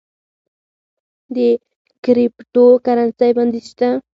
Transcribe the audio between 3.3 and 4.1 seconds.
بندیز شته؟